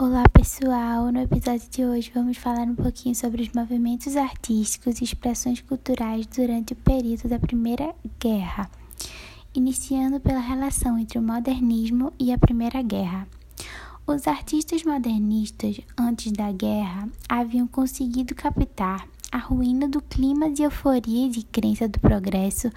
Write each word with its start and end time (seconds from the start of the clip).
Olá 0.00 0.22
pessoal, 0.28 1.10
no 1.10 1.20
episódio 1.20 1.68
de 1.68 1.84
hoje 1.84 2.12
vamos 2.14 2.36
falar 2.36 2.68
um 2.68 2.74
pouquinho 2.76 3.16
sobre 3.16 3.42
os 3.42 3.48
movimentos 3.48 4.16
artísticos 4.16 5.00
e 5.00 5.04
expressões 5.04 5.60
culturais 5.60 6.24
durante 6.24 6.72
o 6.72 6.76
período 6.76 7.28
da 7.28 7.36
Primeira 7.36 7.92
Guerra, 8.20 8.70
iniciando 9.52 10.20
pela 10.20 10.38
relação 10.38 10.96
entre 10.96 11.18
o 11.18 11.22
modernismo 11.22 12.12
e 12.16 12.32
a 12.32 12.38
Primeira 12.38 12.80
Guerra. 12.80 13.26
Os 14.06 14.28
artistas 14.28 14.84
modernistas, 14.84 15.80
antes 15.98 16.30
da 16.30 16.52
guerra, 16.52 17.08
haviam 17.28 17.66
conseguido 17.66 18.36
captar 18.36 19.04
a 19.32 19.38
ruína 19.38 19.88
do 19.88 20.00
clima 20.00 20.48
de 20.48 20.62
euforia 20.62 21.26
e 21.26 21.30
de 21.30 21.42
crença 21.42 21.88
do 21.88 21.98
progresso 21.98 22.70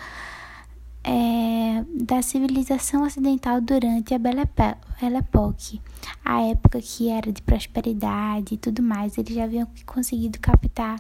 é, 1.04 1.84
da 2.04 2.22
civilização 2.22 3.04
ocidental 3.04 3.60
durante 3.60 4.14
a 4.14 4.20
Belle 4.20 4.42
Époque, 5.02 5.82
a 6.24 6.42
época 6.42 6.82
que 6.82 7.10
era 7.10 7.32
de 7.32 7.42
prosperidade 7.42 8.54
e 8.54 8.58
tudo 8.58 8.84
mais. 8.84 9.18
Eles 9.18 9.34
já 9.34 9.46
haviam 9.46 9.68
conseguido 9.86 10.40
captar 10.40 11.00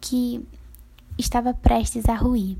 que 0.00 0.40
estava 1.18 1.52
prestes 1.54 2.08
a 2.08 2.14
ruir. 2.14 2.56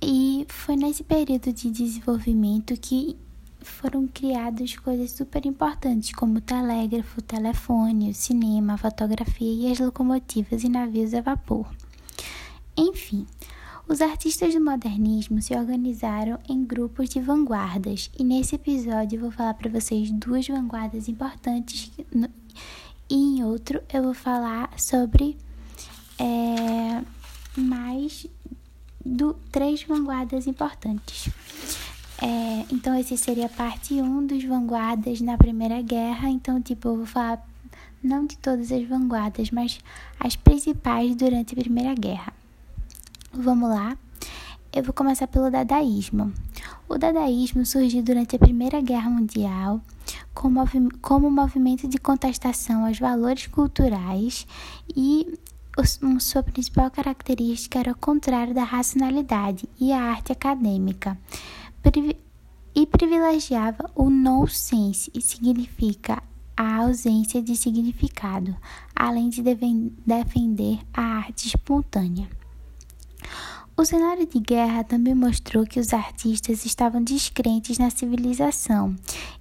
E 0.00 0.46
foi 0.48 0.76
nesse 0.76 1.02
período 1.02 1.52
de 1.52 1.70
desenvolvimento 1.70 2.74
que 2.78 3.16
foram 3.60 4.06
criadas 4.06 4.76
coisas 4.76 5.10
super 5.12 5.46
importantes, 5.46 6.12
como 6.12 6.38
o 6.38 6.40
telégrafo, 6.40 7.20
o 7.20 7.22
telefone, 7.22 8.10
o 8.10 8.14
cinema, 8.14 8.74
a 8.74 8.78
fotografia 8.78 9.68
e 9.68 9.72
as 9.72 9.80
locomotivas 9.80 10.62
e 10.62 10.68
navios 10.68 11.14
a 11.14 11.22
vapor. 11.22 11.66
Os 13.86 14.00
artistas 14.00 14.54
do 14.54 14.60
modernismo 14.60 15.42
se 15.42 15.54
organizaram 15.54 16.38
em 16.48 16.64
grupos 16.64 17.10
de 17.10 17.20
vanguardas, 17.20 18.10
e 18.18 18.24
nesse 18.24 18.54
episódio 18.54 19.16
eu 19.16 19.20
vou 19.20 19.30
falar 19.30 19.52
para 19.54 19.70
vocês 19.70 20.10
duas 20.10 20.48
vanguardas 20.48 21.06
importantes, 21.06 21.92
e 23.10 23.14
em 23.14 23.44
outro 23.44 23.82
eu 23.92 24.02
vou 24.02 24.14
falar 24.14 24.70
sobre 24.78 25.36
é, 26.18 27.04
mais 27.60 28.26
do, 29.04 29.34
três 29.52 29.82
vanguardas 29.82 30.46
importantes. 30.46 31.28
É, 32.22 32.64
então, 32.72 32.98
esse 32.98 33.18
seria 33.18 33.50
parte 33.50 33.94
1 33.94 34.02
um 34.02 34.26
dos 34.26 34.42
vanguardas 34.44 35.20
na 35.20 35.36
Primeira 35.36 35.82
Guerra. 35.82 36.30
Então, 36.30 36.58
tipo, 36.62 36.88
eu 36.88 36.96
vou 36.96 37.06
falar 37.06 37.46
não 38.02 38.24
de 38.24 38.38
todas 38.38 38.72
as 38.72 38.86
vanguardas, 38.88 39.50
mas 39.50 39.78
as 40.18 40.36
principais 40.36 41.14
durante 41.14 41.52
a 41.52 41.56
Primeira 41.56 41.94
Guerra. 41.94 42.32
Vamos 43.36 43.68
lá. 43.68 43.98
Eu 44.72 44.84
vou 44.84 44.94
começar 44.94 45.26
pelo 45.26 45.50
dadaísmo. 45.50 46.32
O 46.88 46.96
dadaísmo 46.96 47.66
surgiu 47.66 48.00
durante 48.00 48.36
a 48.36 48.38
Primeira 48.38 48.80
Guerra 48.80 49.10
Mundial 49.10 49.80
como, 50.32 51.30
movimento 51.30 51.88
de 51.88 51.98
contestação 51.98 52.86
aos 52.86 52.98
valores 52.98 53.48
culturais 53.48 54.46
e 54.96 55.36
sua 56.20 56.44
principal 56.44 56.88
característica 56.92 57.80
era 57.80 57.90
o 57.90 57.98
contrário 57.98 58.54
da 58.54 58.62
racionalidade 58.62 59.68
e 59.80 59.92
a 59.92 60.00
arte 60.00 60.30
acadêmica 60.30 61.18
e 62.72 62.86
privilegiava 62.86 63.90
o 63.96 64.08
nonsense, 64.08 65.10
e 65.12 65.20
significa 65.20 66.22
a 66.56 66.76
ausência 66.76 67.42
de 67.42 67.56
significado, 67.56 68.56
além 68.94 69.28
de 69.28 69.42
defender 69.42 70.78
a 70.92 71.02
arte 71.02 71.48
espontânea. 71.48 72.28
O 73.76 73.84
cenário 73.84 74.24
de 74.24 74.38
guerra 74.38 74.84
também 74.84 75.16
mostrou 75.16 75.66
que 75.66 75.80
os 75.80 75.92
artistas 75.92 76.64
estavam 76.64 77.02
descrentes 77.02 77.76
na 77.76 77.90
civilização 77.90 78.94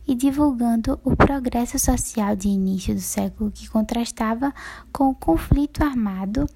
e 0.08 0.16
divulgando 0.16 1.00
o 1.04 1.16
progresso 1.16 1.78
social 1.78 2.36
de 2.36 2.48
início 2.48 2.96
do 2.96 3.02
século 3.02 3.52
que 3.52 3.70
contrastava 3.70 4.52
com 4.92 5.10
o 5.10 5.16
conflito 5.16 5.84
armado 5.84 6.50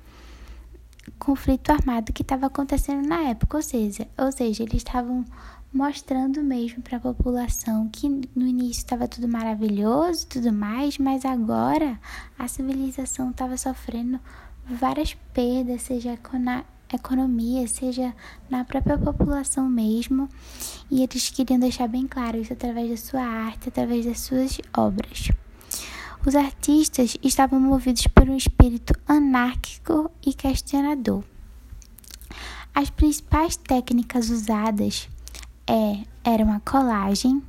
conflito 1.20 1.72
armado 1.72 2.12
que 2.12 2.22
estava 2.22 2.48
acontecendo 2.48 3.08
na 3.08 3.30
época, 3.30 3.58
ou 3.58 3.64
seja, 3.64 4.08
ou 4.18 4.32
seja, 4.32 4.64
eles 4.64 4.78
estavam 4.78 5.24
mostrando 5.72 6.44
mesmo 6.44 6.82
para 6.82 6.98
a 6.98 7.02
população 7.02 7.90
que 7.90 8.10
no 8.36 8.46
início 8.48 8.80
estava 8.82 9.08
tudo 9.08 9.28
maravilhoso, 9.28 10.28
tudo 10.28 10.52
mais, 10.52 10.98
mas 10.98 11.26
agora 11.26 12.00
a 12.38 12.48
civilização 12.48 13.30
estava 13.30 13.56
sofrendo 13.56 14.20
várias 14.66 15.14
perdas, 15.34 15.84
seja 15.84 16.18
economia, 16.94 17.68
seja 17.68 18.14
na 18.50 18.64
própria 18.64 18.98
população 18.98 19.70
mesmo, 19.70 20.30
e 20.90 21.04
eles 21.04 21.30
queriam 21.30 21.60
deixar 21.60 21.88
bem 21.88 22.08
claro 22.08 22.38
isso 22.38 22.54
através 22.54 22.90
da 22.90 22.98
sua 22.98 23.22
arte, 23.22 23.70
através 23.70 24.06
das 24.06 24.20
suas 24.20 24.60
obras. 24.76 25.30
Os 26.26 26.36
artistas 26.36 27.18
estavam 27.24 27.60
movidos 27.60 28.08
por 28.08 28.30
um 28.30 28.36
espírito 28.36 28.94
anárquico 29.08 30.12
e 30.26 30.34
questionador. 30.34 31.24
As 32.74 32.90
principais 32.90 33.56
técnicas 33.56 34.30
usadas 34.30 35.10
é, 35.66 36.04
eram 36.24 36.52
a 36.52 36.60
colagem, 36.60 37.42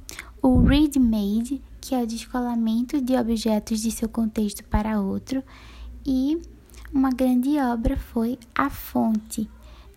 o 0.42 0.62
ready-made, 0.62 1.60
que 1.80 1.94
é 1.94 2.02
o 2.02 2.06
descolamento 2.06 3.00
de 3.00 3.16
objetos 3.16 3.80
de 3.80 3.90
seu 3.90 4.08
contexto 4.08 4.62
para 4.64 5.00
outro, 5.00 5.42
e 6.06 6.40
uma 6.92 7.10
grande 7.10 7.58
obra 7.58 7.96
foi 7.96 8.38
A 8.54 8.70
Fonte, 8.70 9.48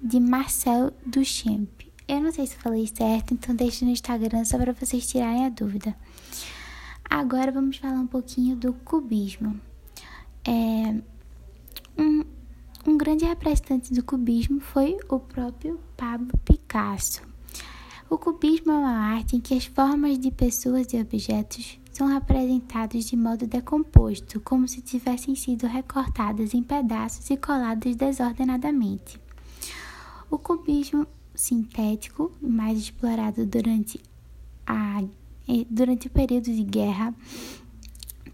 de 0.02 0.20
Marcel 0.20 0.92
Duchamp. 1.06 1.70
Eu 2.08 2.22
não 2.22 2.32
sei 2.32 2.46
se 2.48 2.56
falei 2.56 2.88
certo, 2.88 3.34
então 3.34 3.56
deixe 3.56 3.86
no 3.86 3.92
Instagram 3.92 4.44
só 4.44 4.58
para 4.58 4.74
vocês 4.74 5.08
tirarem 5.08 5.46
a 5.46 5.50
dúvida. 5.50 5.96
Agora 7.10 7.52
vamos 7.52 7.78
falar 7.78 8.00
um 8.00 8.08
pouquinho 8.08 8.56
do 8.56 8.74
cubismo. 8.74 9.60
É, 10.46 10.96
um, 11.98 12.24
um 12.88 12.98
grande 12.98 13.26
representante 13.26 13.94
do 13.94 14.04
cubismo 14.04 14.60
foi 14.60 14.98
o 15.08 15.20
próprio 15.20 15.80
Pablo 15.96 16.38
Picasso. 16.44 17.22
O 18.10 18.18
cubismo 18.18 18.72
é 18.72 18.76
uma 18.76 19.16
arte 19.16 19.38
em 19.38 19.40
que 19.40 19.54
as 19.54 19.66
formas 19.66 20.20
de 20.20 20.32
pessoas 20.32 20.92
e 20.92 21.00
objetos 21.00 21.80
são 22.02 22.08
representados 22.08 23.06
de 23.06 23.16
modo 23.16 23.46
decomposto, 23.46 24.40
como 24.40 24.68
se 24.68 24.82
tivessem 24.82 25.36
sido 25.36 25.68
recortadas 25.68 26.56
em 26.56 26.64
pedaços 26.64 27.30
e 27.30 27.38
coladas 27.38 27.96
desordenadamente. 27.96 29.22
O 30.28 30.40
cubismo 30.40 31.06
sintético, 31.36 32.32
mais 32.42 32.80
explorado 32.80 33.46
durante, 33.46 34.02
a, 34.66 35.04
durante 35.70 36.08
o 36.08 36.10
período 36.10 36.46
de 36.46 36.64
guerra, 36.64 37.14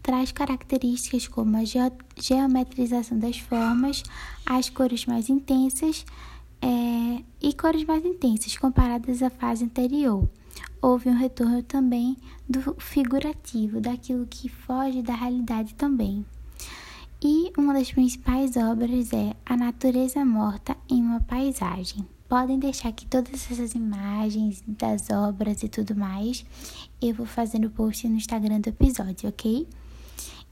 traz 0.02 0.32
características 0.32 1.28
como 1.28 1.58
a 1.58 1.64
geometrização 2.16 3.20
das 3.20 3.38
formas, 3.38 4.02
as 4.46 4.70
cores 4.70 5.06
mais 5.06 5.28
intensas 5.28 6.06
é, 6.62 7.22
e 7.42 7.54
cores 7.54 7.84
mais 7.84 8.06
intensas 8.06 8.56
comparadas 8.56 9.22
à 9.22 9.30
fase 9.30 9.66
anterior 9.66 10.26
houve 10.82 11.10
um 11.10 11.18
retorno 11.18 11.62
também 11.64 12.18
do 12.48 12.76
figurativo, 12.80 13.82
daquilo 13.82 14.28
que 14.28 14.50
foge 14.50 15.02
da 15.02 15.14
realidade 15.14 15.74
também. 15.76 16.26
E 17.22 17.52
uma 17.58 17.74
das 17.74 17.92
principais 17.92 18.56
obras 18.56 19.12
é 19.12 19.36
A 19.46 19.58
Natureza 19.58 20.24
Morta 20.24 20.78
em 20.90 21.02
uma 21.02 21.20
Paisagem. 21.22 22.08
Podem 22.30 22.60
deixar 22.60 22.90
aqui 22.90 23.08
todas 23.08 23.50
essas 23.50 23.74
imagens 23.74 24.64
das 24.68 25.10
obras 25.10 25.64
e 25.64 25.70
tudo 25.70 25.96
mais. 25.96 26.46
Eu 27.02 27.16
vou 27.16 27.26
fazer 27.26 27.58
no 27.60 27.70
post 27.70 28.08
no 28.08 28.18
Instagram 28.18 28.60
do 28.60 28.70
episódio, 28.70 29.30
ok? 29.30 29.68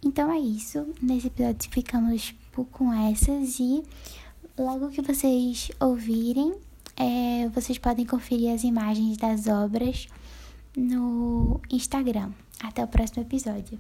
Então 0.04 0.32
é 0.32 0.40
isso. 0.40 0.88
Nesse 1.02 1.28
episódio 1.28 1.70
ficamos 1.70 2.34
com 2.72 2.94
essas 2.94 3.60
e 3.60 3.84
logo 4.58 4.90
que 4.90 5.02
vocês 5.02 5.70
ouvirem, 5.80 6.56
é, 6.97 7.50
vocês 7.50 7.78
podem 7.78 8.06
conferir 8.06 8.53
as 8.53 8.63
imagens 8.63 9.17
das 9.17 9.47
obras 9.47 10.07
no 10.75 11.59
Instagram. 11.69 12.31
Até 12.61 12.83
o 12.83 12.88
próximo 12.88 13.23
episódio. 13.23 13.80